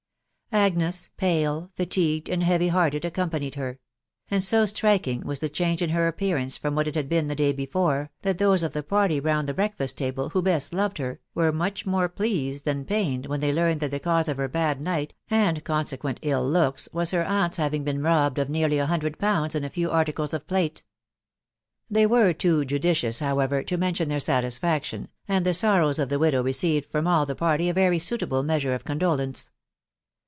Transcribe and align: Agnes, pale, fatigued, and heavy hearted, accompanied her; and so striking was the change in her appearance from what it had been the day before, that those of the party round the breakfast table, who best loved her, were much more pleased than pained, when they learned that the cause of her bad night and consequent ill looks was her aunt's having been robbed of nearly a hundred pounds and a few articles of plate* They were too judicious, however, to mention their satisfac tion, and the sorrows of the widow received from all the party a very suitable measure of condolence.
Agnes, 0.53 1.09
pale, 1.15 1.71
fatigued, 1.77 2.27
and 2.27 2.43
heavy 2.43 2.67
hearted, 2.67 3.05
accompanied 3.05 3.55
her; 3.55 3.79
and 4.29 4.43
so 4.43 4.65
striking 4.65 5.21
was 5.25 5.39
the 5.39 5.47
change 5.47 5.81
in 5.81 5.91
her 5.91 6.09
appearance 6.09 6.57
from 6.57 6.75
what 6.75 6.87
it 6.89 6.93
had 6.95 7.07
been 7.07 7.29
the 7.29 7.35
day 7.37 7.53
before, 7.53 8.11
that 8.21 8.37
those 8.37 8.61
of 8.61 8.73
the 8.73 8.83
party 8.83 9.17
round 9.17 9.47
the 9.47 9.53
breakfast 9.53 9.97
table, 9.97 10.31
who 10.31 10.41
best 10.41 10.73
loved 10.73 10.97
her, 10.97 11.21
were 11.33 11.53
much 11.53 11.85
more 11.85 12.09
pleased 12.09 12.65
than 12.65 12.83
pained, 12.83 13.27
when 13.27 13.39
they 13.39 13.53
learned 13.53 13.79
that 13.79 13.91
the 13.91 13.99
cause 14.01 14.27
of 14.27 14.35
her 14.35 14.49
bad 14.49 14.81
night 14.81 15.13
and 15.29 15.63
consequent 15.63 16.19
ill 16.21 16.45
looks 16.45 16.89
was 16.91 17.11
her 17.11 17.23
aunt's 17.23 17.55
having 17.55 17.85
been 17.85 18.03
robbed 18.03 18.37
of 18.37 18.49
nearly 18.49 18.77
a 18.77 18.87
hundred 18.87 19.17
pounds 19.17 19.55
and 19.55 19.63
a 19.65 19.69
few 19.69 19.89
articles 19.89 20.33
of 20.33 20.45
plate* 20.45 20.83
They 21.89 22.05
were 22.05 22.33
too 22.33 22.65
judicious, 22.65 23.21
however, 23.21 23.63
to 23.63 23.77
mention 23.77 24.09
their 24.09 24.17
satisfac 24.19 24.83
tion, 24.83 25.07
and 25.29 25.45
the 25.45 25.53
sorrows 25.53 25.97
of 25.97 26.09
the 26.09 26.19
widow 26.19 26.43
received 26.43 26.91
from 26.91 27.07
all 27.07 27.25
the 27.25 27.35
party 27.35 27.69
a 27.69 27.73
very 27.73 27.99
suitable 27.99 28.43
measure 28.43 28.73
of 28.73 28.83
condolence. 28.83 29.49